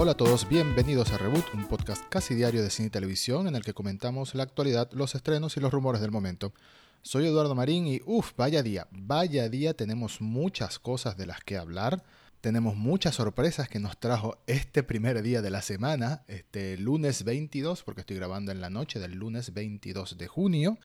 [0.00, 3.56] Hola a todos, bienvenidos a Reboot, un podcast casi diario de cine y televisión en
[3.56, 6.52] el que comentamos la actualidad, los estrenos y los rumores del momento.
[7.02, 11.56] Soy Eduardo Marín y uff, vaya día, vaya día, tenemos muchas cosas de las que
[11.56, 12.04] hablar.
[12.40, 17.82] Tenemos muchas sorpresas que nos trajo este primer día de la semana, este lunes 22,
[17.82, 20.78] porque estoy grabando en la noche del lunes 22 de junio.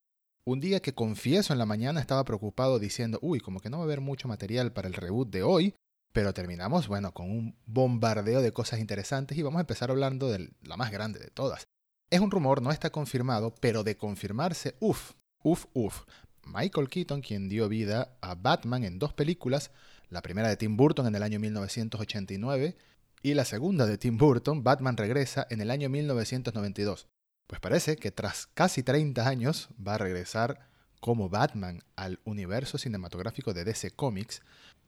[0.44, 3.84] Un día que confieso en la mañana estaba preocupado diciendo, uy, como que no va
[3.84, 5.76] a haber mucho material para el reboot de hoy,
[6.13, 10.54] pero terminamos, bueno, con un bombardeo de cosas interesantes y vamos a empezar hablando de
[10.62, 11.67] la más grande de todas.
[12.09, 15.13] Es un rumor, no está confirmado, pero de confirmarse, uff,
[15.44, 16.04] uff, uff.
[16.45, 19.71] Michael Keaton, quien dio vida a Batman en dos películas,
[20.09, 22.77] la primera de Tim Burton en el año 1989
[23.23, 27.07] y la segunda de Tim Burton, Batman regresa, en el año 1992.
[27.48, 30.68] Pues parece que tras casi 30 años va a regresar
[30.99, 34.41] como Batman al universo cinematográfico de DC Comics.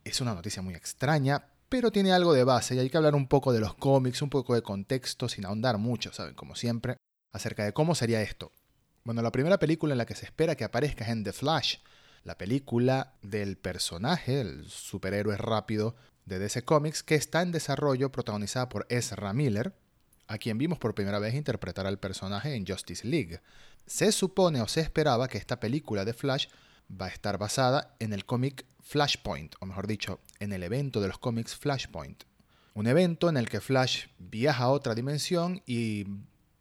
[0.05, 3.27] Es una noticia muy extraña, pero tiene algo de base y hay que hablar un
[3.27, 6.35] poco de los cómics, un poco de contexto, sin ahondar mucho, ¿saben?
[6.35, 6.97] Como siempre,
[7.33, 8.51] acerca de cómo sería esto.
[9.03, 11.77] Bueno, la primera película en la que se espera que aparezca es en The Flash,
[12.23, 18.69] la película del personaje, el superhéroe rápido de DC Comics, que está en desarrollo protagonizada
[18.69, 19.73] por Ezra Miller,
[20.27, 23.41] a quien vimos por primera vez interpretar al personaje en Justice League.
[23.87, 26.45] Se supone o se esperaba que esta película de Flash
[26.89, 31.07] va a estar basada en el cómic Flashpoint, o mejor dicho, en el evento de
[31.07, 32.23] los cómics Flashpoint.
[32.73, 36.05] Un evento en el que Flash viaja a otra dimensión y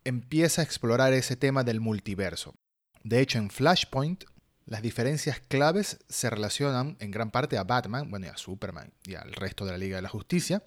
[0.05, 2.55] empieza a explorar ese tema del multiverso.
[3.03, 4.25] De hecho, en Flashpoint,
[4.67, 9.15] las diferencias claves se relacionan en gran parte a Batman, bueno, y a Superman y
[9.15, 10.63] al resto de la Liga de la Justicia,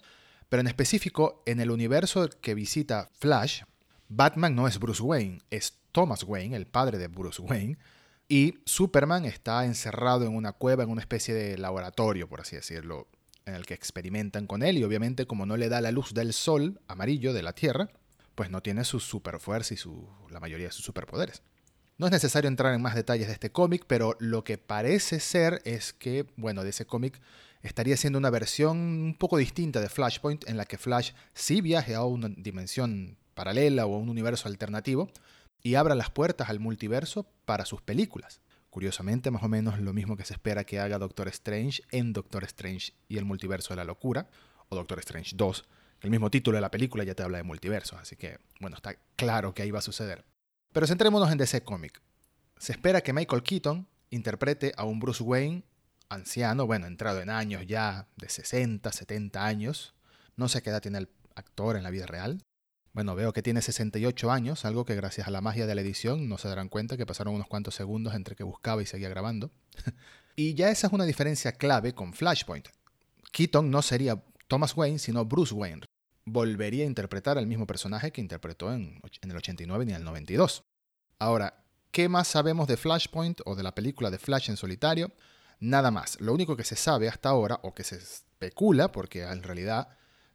[0.48, 3.62] pero en específico, en el universo que visita Flash,
[4.08, 7.76] Batman no es Bruce Wayne, es Thomas Wayne, el padre de Bruce Wayne,
[8.28, 13.08] y Superman está encerrado en una cueva, en una especie de laboratorio, por así decirlo,
[13.46, 16.34] en el que experimentan con él y obviamente como no le da la luz del
[16.34, 17.88] sol amarillo de la Tierra,
[18.34, 21.42] pues no tiene su superfuerza y su, la mayoría de sus superpoderes.
[21.96, 25.62] No es necesario entrar en más detalles de este cómic, pero lo que parece ser
[25.64, 27.20] es que, bueno, de ese cómic
[27.62, 31.94] estaría siendo una versión un poco distinta de Flashpoint, en la que Flash sí viaje
[31.94, 35.10] a una dimensión paralela o a un universo alternativo
[35.62, 38.40] y abra las puertas al multiverso para sus películas.
[38.70, 42.44] Curiosamente, más o menos lo mismo que se espera que haga Doctor Strange en Doctor
[42.44, 44.28] Strange y el multiverso de la locura,
[44.68, 45.64] o Doctor Strange 2,
[46.02, 48.96] el mismo título de la película ya te habla de multiversos, así que, bueno, está
[49.16, 50.24] claro que ahí va a suceder.
[50.72, 52.00] Pero centrémonos en DC Comic.
[52.58, 55.64] Se espera que Michael Keaton interprete a un Bruce Wayne
[56.08, 59.94] anciano, bueno, entrado en años ya de 60, 70 años.
[60.36, 62.42] No sé qué edad tiene el actor en la vida real.
[62.92, 66.28] Bueno, veo que tiene 68 años, algo que gracias a la magia de la edición
[66.28, 69.50] no se darán cuenta que pasaron unos cuantos segundos entre que buscaba y seguía grabando.
[70.36, 72.68] y ya esa es una diferencia clave con Flashpoint.
[73.30, 75.82] Keaton no sería Thomas Wayne, sino Bruce Wayne.
[76.24, 80.64] Volvería a interpretar al mismo personaje que interpretó en, el 89 y en el 92.
[81.18, 85.12] Ahora, ¿qué más sabemos de Flashpoint o de la película de Flash en solitario?
[85.60, 86.20] Nada más.
[86.20, 89.88] Lo único que se sabe hasta ahora, o que se especula, porque en realidad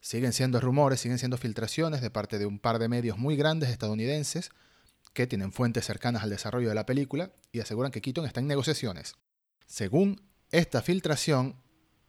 [0.03, 3.69] siguen siendo rumores, siguen siendo filtraciones de parte de un par de medios muy grandes
[3.69, 4.51] estadounidenses
[5.13, 8.47] que tienen fuentes cercanas al desarrollo de la película y aseguran que Keaton está en
[8.47, 9.15] negociaciones.
[9.65, 10.21] Según
[10.51, 11.55] esta filtración,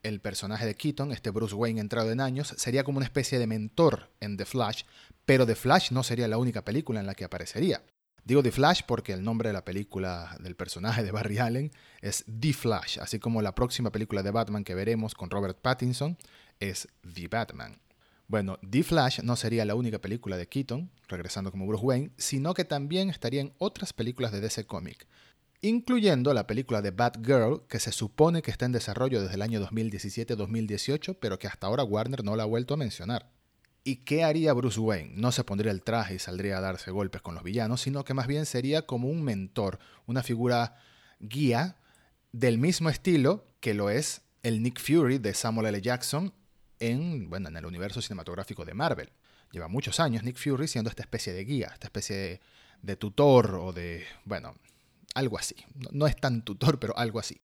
[0.03, 3.47] el personaje de Keaton, este Bruce Wayne entrado en años, sería como una especie de
[3.47, 4.83] mentor en The Flash,
[5.25, 7.85] pero The Flash no sería la única película en la que aparecería.
[8.25, 12.25] Digo The Flash porque el nombre de la película del personaje de Barry Allen es
[12.41, 16.19] The Flash, así como la próxima película de Batman que veremos con Robert Pattinson
[16.59, 17.84] es The Batman.
[18.27, 22.55] Bueno, The Flash no sería la única película de Keaton, regresando como Bruce Wayne, sino
[22.55, 25.07] que también estaría en otras películas de DC Comic,
[25.61, 29.61] incluyendo la película de Batgirl, que se supone que está en desarrollo desde el año
[29.61, 33.31] 2017-2018, pero que hasta ahora Warner no la ha vuelto a mencionar.
[33.87, 35.13] ¿Y qué haría Bruce Wayne?
[35.15, 38.15] No se pondría el traje y saldría a darse golpes con los villanos, sino que
[38.15, 40.77] más bien sería como un mentor, una figura
[41.21, 41.77] guía
[42.33, 45.83] del mismo estilo que lo es el Nick Fury de Samuel L.
[45.83, 46.33] Jackson
[46.81, 49.13] en, bueno, en el universo cinematográfico de Marvel.
[49.51, 52.41] Lleva muchos años Nick Fury siendo esta especie de guía, esta especie de,
[52.83, 54.55] de tutor o de, bueno,
[55.15, 55.57] algo así.
[55.93, 57.41] No, es tan tutor, pero algo así.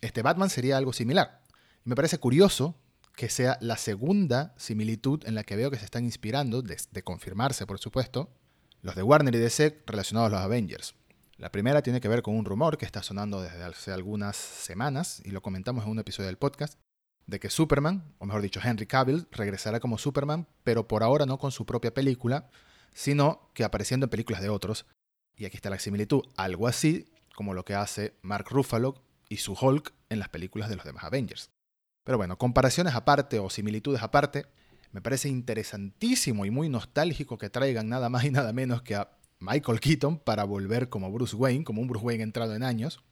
[0.00, 1.42] Este Batman sería algo similar.
[1.84, 2.76] Me parece curioso
[3.16, 7.66] que sea la segunda similitud en la que veo que se están inspirando, de, confirmarse
[7.66, 8.30] por supuesto,
[8.80, 10.94] los de Warner y DC relacionados a los Avengers.
[11.36, 15.20] La primera tiene que ver con un rumor que está sonando desde hace algunas semanas,
[15.24, 16.78] y lo comentamos en un episodio del podcast,
[17.26, 21.38] de que Superman, o mejor dicho Henry Cavill, regresará como Superman, pero por ahora no
[21.38, 22.48] con su propia película,
[22.92, 24.86] sino que apareciendo en películas de otros.
[25.36, 29.54] Y aquí está la similitud, algo así como lo que hace Mark Ruffalo y su
[29.54, 31.50] Hulk en las películas de los demás Avengers.
[32.04, 34.46] Pero bueno, comparaciones aparte o similitudes aparte,
[34.92, 39.08] Me parece interesantísimo y muy nostálgico que traigan nada más y nada menos que a
[39.38, 43.02] Michael Keaton para volver como Bruce Wayne, como un Bruce Wayne entrado en años.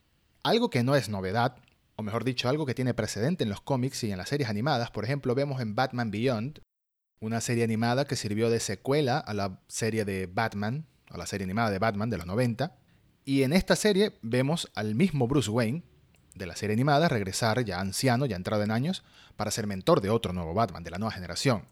[0.43, 1.57] Algo que no es novedad,
[2.01, 4.91] o mejor dicho, algo que tiene precedente en los cómics y en las series animadas.
[4.91, 6.63] Por ejemplo, vemos en Batman Beyond,
[7.21, 11.45] una serie animada que sirvió de secuela a la serie de Batman, a la serie
[11.45, 12.75] animada de Batman de los 90.
[13.27, 15.83] Y en esta serie vemos al mismo Bruce Wayne,
[16.35, 19.05] de la serie animada regresar ya anciano, ya entrado en años,
[19.37, 21.67] para ser mentor de otro nuevo Batman, de la nueva generación.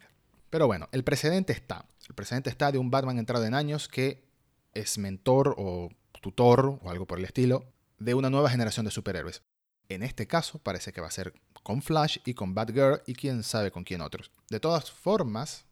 [0.50, 1.86] Pero bueno, el precedente está.
[2.06, 4.28] El precedente está de un Batman entrado en años que
[4.75, 5.88] es mentor o
[6.20, 7.64] tutor o algo por el estilo
[7.98, 9.42] de una nueva generación de superhéroes.
[9.88, 11.32] En este caso parece que va a ser
[11.62, 14.31] con Flash y con Batgirl y quién sabe con quién otros.
[14.50, 15.64] De todas formas,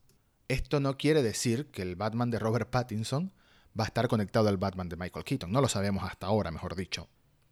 [0.49, 3.33] esto no quiere decir que el Batman de Robert Pattinson
[3.79, 5.53] va a estar conectado al Batman de Michael Keaton.
[5.53, 7.09] No lo sabemos hasta ahora, mejor dicho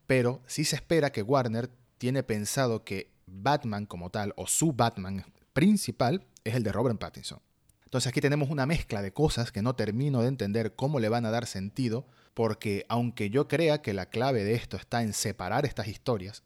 [0.06, 5.24] pero sí se espera que Warner tiene pensado que Batman como tal, o su Batman
[5.52, 7.40] principal, es el de Robert Pattinson.
[7.84, 11.24] Entonces aquí tenemos una mezcla de cosas que no termino de entender cómo le van
[11.24, 15.64] a dar sentido, porque aunque yo crea que la clave de esto está en separar
[15.64, 16.42] estas historias,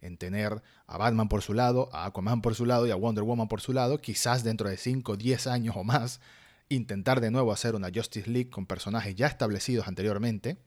[0.00, 3.24] en tener a Batman por su lado, a Aquaman por su lado y a Wonder
[3.24, 6.20] Woman por su lado, quizás dentro de 5 o 10 años o más,
[6.68, 10.58] intentar de nuevo hacer una Justice League con personajes ya establecidos anteriormente,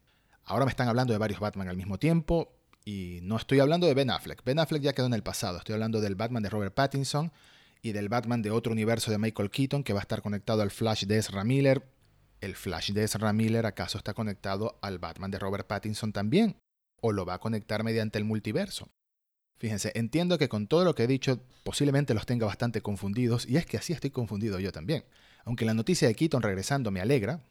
[0.45, 2.53] Ahora me están hablando de varios Batman al mismo tiempo
[2.83, 4.43] y no estoy hablando de Ben Affleck.
[4.43, 5.57] Ben Affleck ya quedó en el pasado.
[5.57, 7.31] Estoy hablando del Batman de Robert Pattinson
[7.81, 10.71] y del Batman de otro universo de Michael Keaton que va a estar conectado al
[10.71, 11.87] Flash de Ezra Miller.
[12.41, 16.57] ¿El Flash de Ezra Miller acaso está conectado al Batman de Robert Pattinson también?
[17.01, 18.89] ¿O lo va a conectar mediante el multiverso?
[19.57, 23.57] Fíjense, entiendo que con todo lo que he dicho posiblemente los tenga bastante confundidos y
[23.57, 25.05] es que así estoy confundido yo también.
[25.45, 27.41] Aunque la noticia de Keaton regresando me alegra,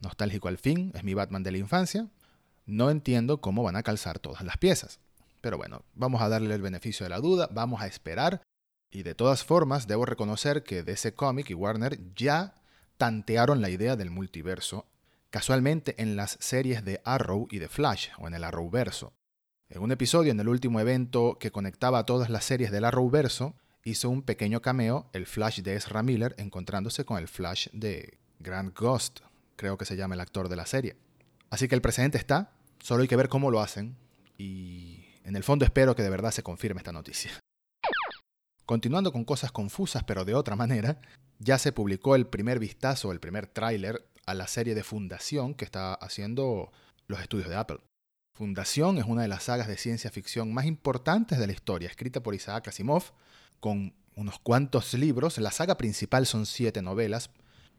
[0.00, 2.08] nostálgico al fin, es mi Batman de la infancia,
[2.66, 5.00] no entiendo cómo van a calzar todas las piezas.
[5.40, 8.42] Pero bueno, vamos a darle el beneficio de la duda, vamos a esperar.
[8.90, 12.54] Y de todas formas, debo reconocer que DC Comic y Warner ya
[12.96, 14.86] tantearon la idea del multiverso,
[15.30, 19.14] casualmente en las series de Arrow y de Flash, o en el Arrowverso.
[19.74, 23.54] En un episodio en el último evento que conectaba a todas las series del Arrowverso,
[23.84, 28.78] hizo un pequeño cameo el Flash de Ezra Miller encontrándose con el Flash de Grant
[28.78, 29.20] Ghost,
[29.56, 30.96] creo que se llama el actor de la serie.
[31.48, 33.96] Así que el precedente está, solo hay que ver cómo lo hacen
[34.36, 37.30] y en el fondo espero que de verdad se confirme esta noticia.
[38.66, 41.00] Continuando con cosas confusas pero de otra manera,
[41.38, 45.64] ya se publicó el primer vistazo, el primer tráiler a la serie de Fundación que
[45.64, 46.70] está haciendo
[47.06, 47.78] los estudios de Apple.
[48.34, 52.22] Fundación es una de las sagas de ciencia ficción más importantes de la historia, escrita
[52.22, 53.12] por Isaac Asimov,
[53.60, 55.36] con unos cuantos libros.
[55.36, 57.28] La saga principal son siete novelas,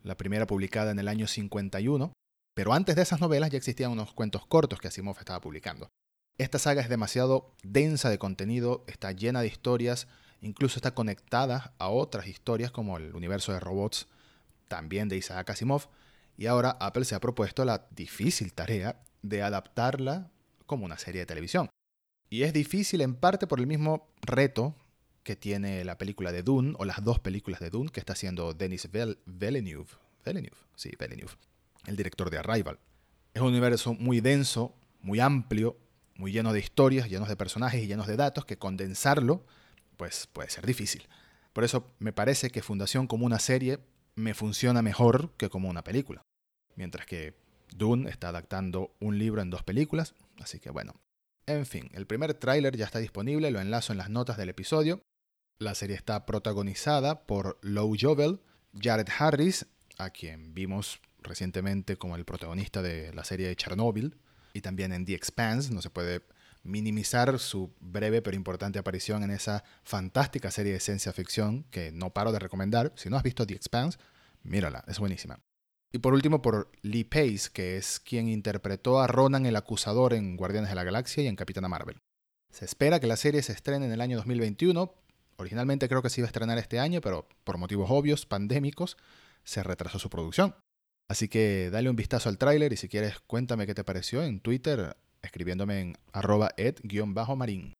[0.03, 2.13] la primera publicada en el año 51,
[2.53, 5.89] pero antes de esas novelas ya existían unos cuentos cortos que Asimov estaba publicando.
[6.37, 10.07] Esta saga es demasiado densa de contenido, está llena de historias,
[10.41, 14.07] incluso está conectada a otras historias como el universo de robots,
[14.67, 15.87] también de Isaac Asimov,
[16.37, 20.29] y ahora Apple se ha propuesto la difícil tarea de adaptarla
[20.73, 21.69] como una serie de televisión.
[22.29, 24.75] Y es difícil en parte por el mismo reto
[25.23, 28.53] que tiene la película de Dune, o las dos películas de Dune que está haciendo
[28.53, 28.89] Denis
[29.25, 29.87] Villeneuve.
[30.25, 31.33] Villeneuve, sí, Villeneuve
[31.85, 32.79] el director de Arrival.
[33.33, 35.77] Es un universo muy denso, muy amplio,
[36.15, 39.45] muy lleno de historias, llenos de personajes y llenos de datos, que condensarlo
[39.97, 41.07] pues puede ser difícil.
[41.53, 43.79] Por eso me parece que Fundación como una serie
[44.15, 46.21] me funciona mejor que como una película.
[46.75, 47.35] Mientras que
[47.77, 50.93] Dune está adaptando un libro en dos películas, así que bueno.
[51.45, 55.01] En fin, el primer tráiler ya está disponible, lo enlazo en las notas del episodio.
[55.59, 58.39] La serie está protagonizada por Lou Jovel,
[58.79, 59.65] Jared Harris,
[59.97, 64.17] a quien vimos recientemente como el protagonista de la serie de Chernobyl
[64.53, 65.73] y también en The Expanse.
[65.73, 66.21] No se puede
[66.63, 72.13] minimizar su breve pero importante aparición en esa fantástica serie de ciencia ficción que no
[72.13, 72.93] paro de recomendar.
[72.95, 73.99] Si no has visto The Expanse,
[74.43, 75.39] mírala, es buenísima.
[75.95, 80.35] Y por último por Lee Pace, que es quien interpretó a Ronan el Acusador en
[80.35, 81.99] Guardianes de la Galaxia y en Capitana Marvel.
[82.51, 84.91] Se espera que la serie se estrene en el año 2021.
[85.37, 88.97] Originalmente creo que se iba a estrenar este año, pero por motivos obvios, pandémicos,
[89.43, 90.55] se retrasó su producción.
[91.09, 94.39] Así que dale un vistazo al tráiler y si quieres cuéntame qué te pareció en
[94.39, 97.73] Twitter escribiéndome en arroba ed-marín.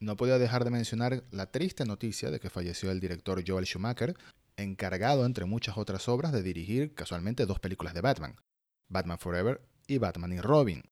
[0.00, 4.14] No podía dejar de mencionar la triste noticia de que falleció el director Joel Schumacher,
[4.56, 8.36] encargado entre muchas otras obras de dirigir casualmente dos películas de Batman,
[8.88, 10.82] Batman Forever y Batman y Robin.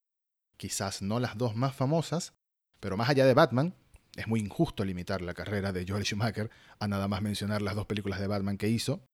[0.56, 2.34] Quizás no las dos más famosas,
[2.80, 3.74] pero más allá de Batman,
[4.16, 7.86] es muy injusto limitar la carrera de Joel Schumacher a nada más mencionar las dos
[7.86, 9.04] películas de Batman que hizo,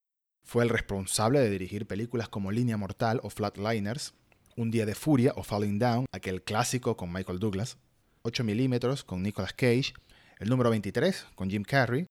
[0.44, 4.14] fue el responsable de dirigir películas como Línea Mortal o Flatliners,
[4.56, 7.78] Un Día de Furia o Falling Down, aquel clásico con Michael Douglas,
[8.22, 9.94] 8 milímetros con Nicolas Cage,
[10.38, 12.06] El número 23 con Jim Carrey,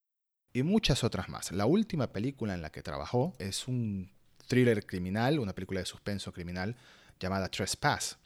[0.53, 1.51] y muchas otras más.
[1.51, 4.11] La última película en la que trabajó es un
[4.47, 6.75] thriller criminal, una película de suspenso criminal
[7.19, 8.17] llamada Trespass,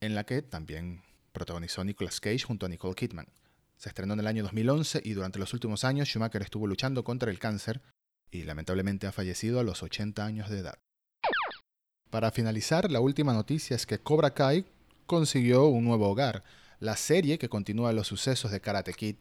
[0.00, 1.02] en la que también
[1.32, 3.28] protagonizó Nicolas Cage junto a Nicole Kidman.
[3.76, 7.30] Se estrenó en el año 2011 y durante los últimos años Schumacher estuvo luchando contra
[7.30, 7.82] el cáncer
[8.30, 10.78] y lamentablemente ha fallecido a los 80 años de edad.
[12.10, 14.64] Para finalizar, la última noticia es que Cobra Kai
[15.04, 16.42] consiguió un nuevo hogar.
[16.80, 19.16] La serie que continúa los sucesos de Karate Kid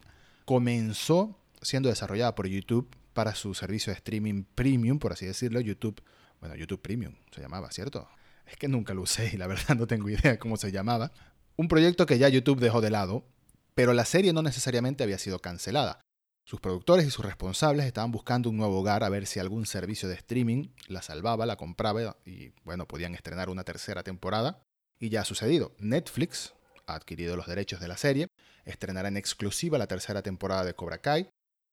[0.45, 6.01] comenzó siendo desarrollada por YouTube para su servicio de streaming premium, por así decirlo, YouTube,
[6.39, 8.07] bueno, YouTube Premium se llamaba, ¿cierto?
[8.45, 11.11] Es que nunca lo usé y la verdad no tengo idea cómo se llamaba.
[11.55, 13.25] Un proyecto que ya YouTube dejó de lado,
[13.73, 16.01] pero la serie no necesariamente había sido cancelada.
[16.45, 20.07] Sus productores y sus responsables estaban buscando un nuevo hogar a ver si algún servicio
[20.07, 24.61] de streaming la salvaba, la compraba y bueno, podían estrenar una tercera temporada.
[24.99, 25.73] Y ya ha sucedido.
[25.79, 26.53] Netflix
[26.85, 28.27] ha adquirido los derechos de la serie,
[28.63, 31.29] estrenará en exclusiva la tercera temporada de Cobra Kai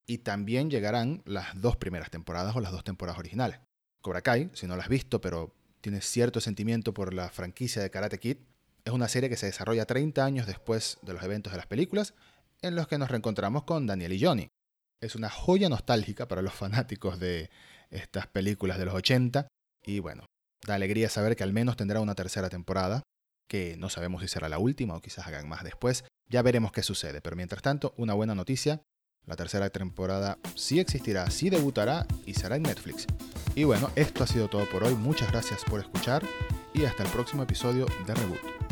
[0.07, 3.61] y también llegarán las dos primeras temporadas o las dos temporadas originales.
[4.01, 7.91] Cobra Kai, si no la has visto, pero tienes cierto sentimiento por la franquicia de
[7.91, 8.39] Karate Kid,
[8.85, 12.15] es una serie que se desarrolla 30 años después de los eventos de las películas,
[12.63, 14.49] en los que nos reencontramos con Daniel y Johnny.
[15.01, 17.51] Es una joya nostálgica para los fanáticos de
[17.91, 19.47] estas películas de los 80
[19.85, 20.27] y bueno,
[20.67, 23.03] da alegría saber que al menos tendrá una tercera temporada,
[23.49, 26.83] que no sabemos si será la última o quizás hagan más después, ya veremos qué
[26.83, 28.83] sucede, pero mientras tanto, una buena noticia,
[29.27, 33.07] la tercera temporada sí existirá, sí debutará y será en Netflix.
[33.55, 34.95] Y bueno, esto ha sido todo por hoy.
[34.95, 36.23] Muchas gracias por escuchar
[36.75, 38.72] y hasta el próximo episodio de Reboot.